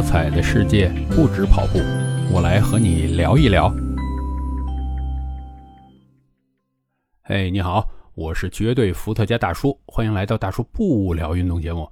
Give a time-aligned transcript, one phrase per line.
[0.00, 1.78] 多彩的世界不止跑步，
[2.32, 3.70] 我来和你聊一聊。
[7.24, 11.86] 哎，你好，我是绝对伏特加大叔，欢迎来到大叔不聊运动节目。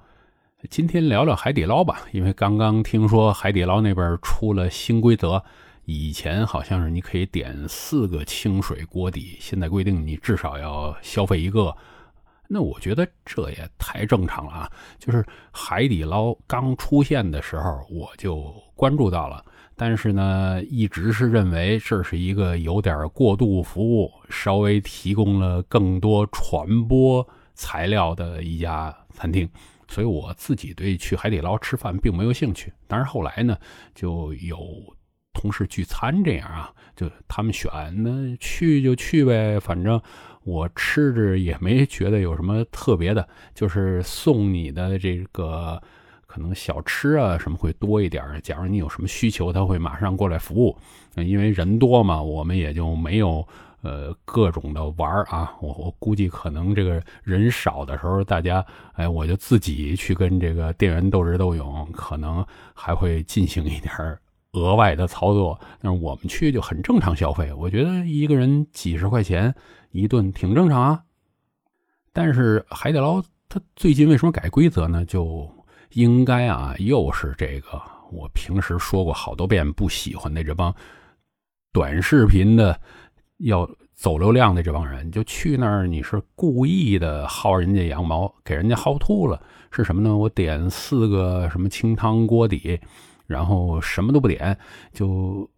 [0.70, 5.44] 今天聊聊海底捞吧，因为刚刚听说海底捞那边出了新规则，
[5.84, 11.76] 以前好像是你可以点四个清水锅底，现在规定你至少要消费一个。
[12.50, 14.72] 那我觉得这也太正常了啊！
[14.98, 15.22] 就是
[15.52, 19.44] 海底捞刚出现的时候，我就关注到了，
[19.76, 29.46] 但是呢，一直是认为这是一个有点过度服务，稍微提供了更多传播材料的一家餐厅，
[29.86, 32.72] 所以我自己对去海底捞吃饭并没有兴趣。
[32.86, 33.58] 但是后来呢，
[33.94, 34.58] 就有
[35.38, 37.70] 同事聚餐这样啊，就他们选，
[38.02, 40.00] 那去就去呗，反正。
[40.44, 45.78] 我吃着也没觉得有什么特别的，就是送你的这个
[46.26, 48.24] 可能小吃啊什么会多一点。
[48.42, 50.74] 假如你有什么需求，他会马上过来服务。
[51.16, 53.46] 因为人多嘛，我们也就没有
[53.82, 55.52] 呃各种的玩啊。
[55.60, 58.64] 我我估计可能这个人少的时候，大家
[58.94, 62.42] 哎我就自己去跟这个店员斗智斗勇，可能
[62.72, 63.92] 还会进行一点
[64.58, 65.58] 额外的操作。
[65.80, 69.54] 但是我们去就很正常消费，我觉得一个人几十块钱。
[69.90, 71.02] 一顿挺正常啊，
[72.12, 75.02] 但是海底捞它最近为什么改规则呢？
[75.06, 75.50] 就
[75.92, 77.80] 应该啊，又是这个
[78.12, 80.72] 我平时说过好多遍不喜欢的这帮
[81.72, 82.78] 短视频的
[83.38, 89.40] 要走流量的这帮人，就去那儿你是故意的薅人家羊毛，给人家薅秃了。
[89.70, 90.14] 是什么呢？
[90.14, 92.78] 我点四个什么清汤锅底，
[93.28, 94.58] 然后什么都不点，
[94.92, 95.48] 就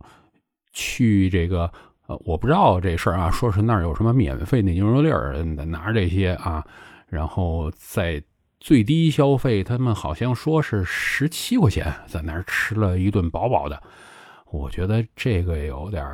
[0.74, 1.72] 去这个
[2.06, 2.20] 呃。
[2.26, 6.62] 我不知道这事儿啊，说是那儿有什么免费的牛肉粒儿，拿着这些啊，
[7.08, 8.22] 然后在
[8.58, 13.82] 最低消费，他们好像说是十七块钱，在那儿吃了一顿饱饱的。
[14.50, 16.04] 我觉得这个有点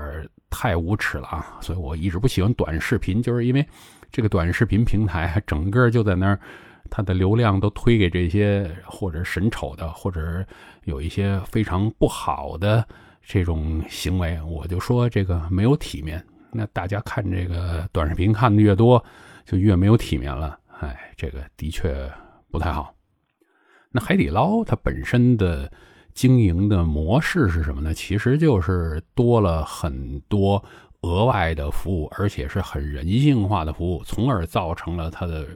[0.51, 3.67] 太无耻了啊，所以我一直不喜欢短视频，就是因为
[4.13, 6.39] 这个短视频平台整个就在那儿，
[6.91, 10.45] 它的流量都推给这些或者神丑的，或者
[10.85, 12.87] 有一些非常不好的。
[13.29, 16.25] 这种行为，我就说这个没有体面。
[16.53, 19.05] 那大家看这个短视频看的越多，
[19.45, 20.57] 就越没有体面了。
[20.79, 22.09] 哎，这个的确
[22.53, 22.95] 不太好。
[23.91, 25.69] 那海底捞它本身的
[26.15, 27.93] 经营的模式是什么呢？
[27.93, 30.65] 其实就是多了很多
[31.01, 35.49] 额外的服务，而且是很人性化的服务，从而造成了它的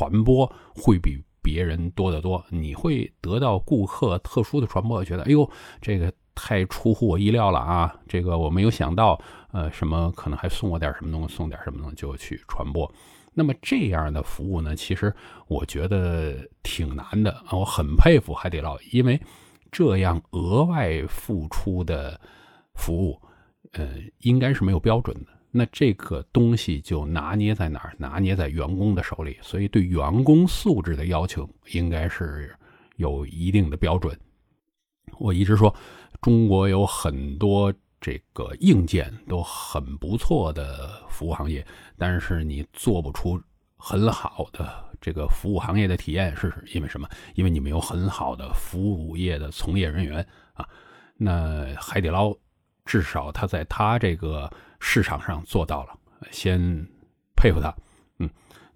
[0.00, 2.42] 传播会比别人多得多。
[2.48, 5.48] 你会得到顾客特殊的传播，觉得哎呦
[5.82, 6.10] 这个。
[6.32, 7.94] 太出乎我意料了啊！
[8.08, 9.20] 这个我没有想到，
[9.52, 12.90] 呃，什么可能还送我点什么东西，送点什么东西就去传播。
[13.34, 15.14] 那么这样的服务呢，其实
[15.48, 17.58] 我觉得挺难的啊。
[17.58, 19.20] 我很佩服海底捞，因为
[19.70, 22.18] 这样额外付出的
[22.74, 23.20] 服务，
[23.72, 25.32] 呃，应该是没有标准的。
[25.50, 27.94] 那这个东西就拿捏在哪儿？
[27.98, 29.38] 拿捏在员工的手里。
[29.42, 32.54] 所以对员工素质的要求，应该是
[32.96, 34.18] 有一定的标准。
[35.18, 35.74] 我一直说。
[36.20, 43.40] 中国有很多这个硬件都很不错的服务行业，但是你做不出
[43.78, 47.08] 很好的这个服务行业的体验，是因为什么？
[47.36, 50.68] 因为你没有很好的服务业的从业人员啊。
[51.16, 52.36] 那海底捞
[52.84, 55.96] 至少他在他这个市场上做到了，
[56.32, 56.84] 先
[57.36, 57.72] 佩服他。
[58.18, 58.28] 嗯，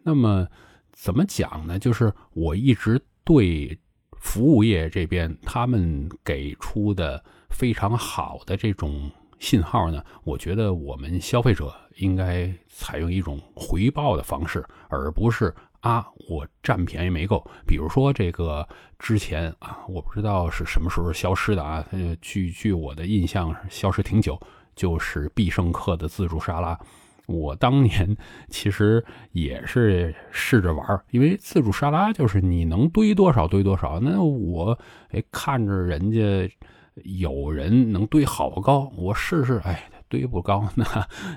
[0.05, 0.47] 那么
[0.93, 1.79] 怎么讲呢？
[1.79, 3.77] 就是我一直对。
[4.21, 17.47] 服务业这边，他们给出的非常好的这种信号呢，我觉得我们消费者应该采用一种回报的方式，而不是啊，我占便宜没够。
[17.67, 18.67] 比如说这个
[18.99, 21.87] 之前啊，我不知道是什么时候消失的啊，
[22.23, 24.41] 据据我的印象消失挺久，
[24.75, 26.79] 就是必胜客的自助沙拉。
[27.27, 28.15] 我当年
[28.49, 29.03] 其实
[29.33, 33.99] 也是试着玩因为自助沙拉就是你能堆多少堆多少。
[33.99, 36.55] 那我哎看着人家
[37.03, 40.85] 有人能堆好高，我试试，哎堆不高， 那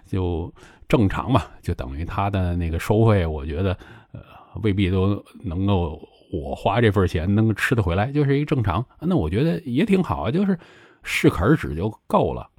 [0.05, 0.53] 就
[0.89, 3.71] 正常嘛，就等于他的那个收费，我觉得
[4.11, 4.19] 呃
[4.61, 8.85] 未必都能够我花这份钱能吃得回来，就是一个正常。
[8.99, 10.59] 那我觉得也挺好，就是
[11.01, 12.49] 适可而止就够了。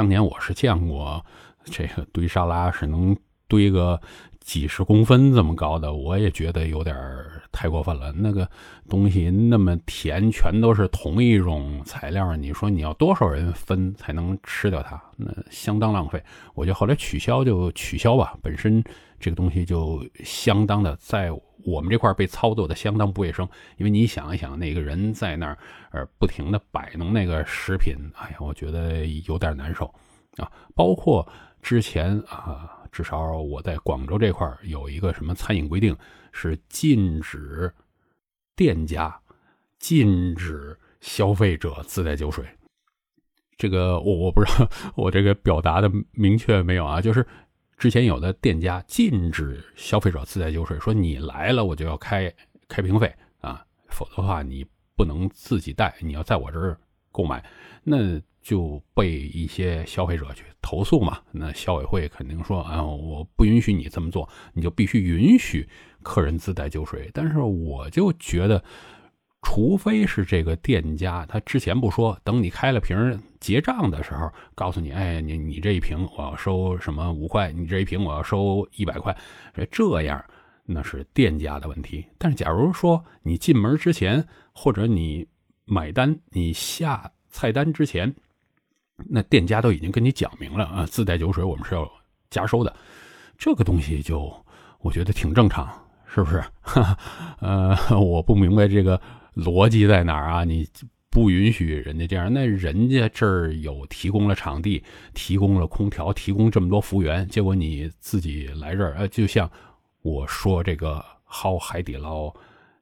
[0.00, 1.22] 当年我是见过。
[1.62, 3.14] 这个堆沙拉是能
[3.46, 4.00] 堆个
[4.40, 6.96] 几十公分这么高的，我也觉得有点
[7.52, 8.10] 太过分了。
[8.12, 8.48] 那个
[8.88, 15.00] 东西那么甜，全都是同一种材料，你说你要多少人分才能吃掉它？
[15.16, 16.20] 那相当浪费。
[16.54, 18.82] 我就后来取消就取消吧，本身
[19.20, 21.30] 这个东西就相当的在
[21.64, 23.46] 我们这块被操作的相当不卫生。
[23.76, 25.58] 因为你想一想，那个人在那儿
[25.92, 29.84] 呃不停的摆弄那个食品，哎呀，我觉得有点难受
[30.38, 30.50] 啊。
[30.74, 31.28] 包括
[31.62, 32.78] 之前啊。
[32.90, 35.96] 至少我在广州这块有一个什么餐饮规定，
[36.32, 37.72] 是禁止
[38.54, 39.20] 店家
[39.78, 42.44] 禁止消费者自带酒水。
[43.56, 47.00] 这个我我不知道我这个表达的明确没有啊？
[47.00, 47.26] 就是
[47.76, 52.32] 之前有的店家禁止消费者自带酒水，说你来了我就要开
[52.68, 54.66] 开瓶费啊，否则的话你
[54.96, 56.78] 不能自己带，你要在我这儿
[57.10, 57.44] 购买。
[57.82, 65.68] 那就被一些消费者去投诉嘛，那消委会肯定说啊，我不允许你这么做，你就必须允许
[66.02, 67.10] 客人自带酒水。
[67.12, 68.62] 但是我就觉得，
[69.42, 79.16] 除非是这个店家他之前不说，等你开了瓶结账的时候告诉你，哎，你你这一瓶我要收什么五块，你这一瓶我要收一百块，
[79.70, 80.22] 这样
[80.64, 82.06] 那是店家的问题。
[82.18, 85.26] 但是假如说你进门之前或者你
[85.70, 88.12] 买单，你下菜单之前。
[89.08, 91.90] 那店家都已经跟你讲明了啊，自带酒水我们是要
[92.28, 92.74] 加收的，
[93.38, 94.30] 这个东西就
[94.80, 95.66] 我觉得挺正常，
[96.06, 96.44] 是不是？
[97.40, 99.00] 呃，我不明白这个
[99.34, 100.44] 逻辑在哪儿啊？
[100.44, 100.68] 你
[101.08, 104.84] 不允许人家这样，那人家这儿有提供了场地，
[105.14, 109.50] 提供了空调，提供这么多服务员，结果你自己来这儿，呃，就像
[110.02, 112.30] 我说这个薅海底捞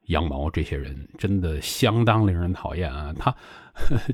[0.08, 3.14] 羊毛这些人，真的相当令人讨厌啊！
[3.18, 3.34] 他。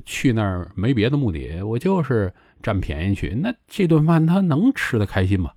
[0.05, 2.31] 去那儿没别的目的，我就是
[2.61, 3.29] 占便宜去。
[3.29, 5.49] 那这顿饭他能吃得开心吗？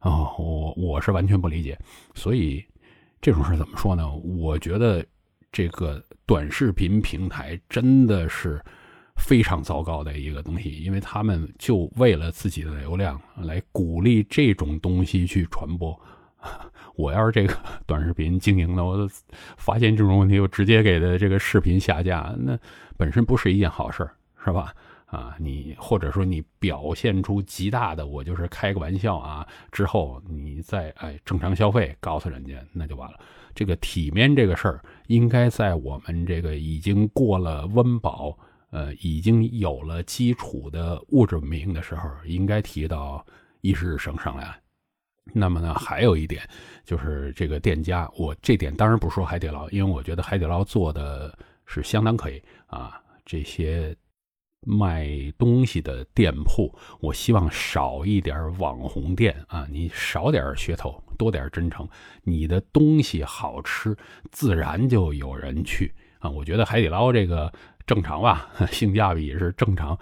[0.00, 1.78] 哦，我我是完全不理解。
[2.14, 2.62] 所以
[3.18, 4.06] 这种事怎么说呢？
[4.12, 5.02] 我觉得
[5.50, 8.62] 这个短视频平台真的是
[9.16, 15.98] 非常糟糕的一个东西，因为他们就为了自己的流量来鼓励这种东西去传播。
[16.96, 17.54] 我要是这个
[17.86, 19.08] 短视频经营的，我
[19.56, 22.58] 发现这种问题，我直接给的这个视频下架，那
[22.96, 24.08] 本身不是一件好事
[24.44, 24.74] 是吧？
[25.06, 33.18] 啊，你或者说你表现出极大的，我就是开个玩笑啊，之后你再哎正常消费，告诉人家那就完了。
[33.54, 38.36] 这个体面这个事儿，应该在我们这个已经过了温饱，
[38.70, 43.24] 呃，已经有了基础的物质文明的时候，应该提到
[43.60, 44.58] 议事日程上来。
[45.32, 46.48] 那么呢，还有一点
[46.84, 51.36] 就是这个店家，我这点当然不说海底捞，因为我觉得海底捞做的
[51.66, 53.00] 是相当可以啊。
[53.24, 53.94] 这些
[54.60, 61.88] 卖东西的店铺，我希望少一点网红店啊，你少点噱头，多点真诚，
[62.22, 63.96] 你的东西好吃，
[64.30, 66.30] 自然就有人去啊。
[66.30, 67.52] 我觉得海底捞这个。
[67.86, 69.96] 正常吧， 性价比是正常，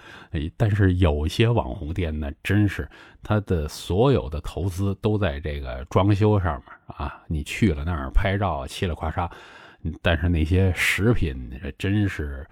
[0.57, 2.89] 但是有些网红店呢，真是
[3.23, 7.23] 他的所有的投资都在这个装修上面啊。
[7.29, 9.31] 你去了那儿拍照，嘁了夸嚓，
[10.01, 12.47] 但是那些食品真是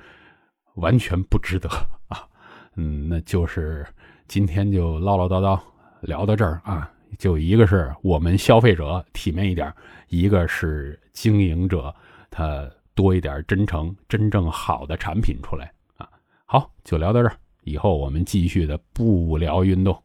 [0.74, 1.68] 完全不值得
[2.08, 2.28] 啊。
[2.76, 3.86] 嗯，那就是
[4.28, 5.58] 今天就唠唠叨叨
[6.02, 9.72] 聊到这儿啊，就一个是我们消费者体面一点，
[10.08, 11.94] 一个是经营者
[12.30, 12.70] 他。
[12.94, 16.08] 多一点真诚，真正好的产品出来啊！
[16.44, 20.02] 好，就聊到这儿，以后我们继续的不聊运动。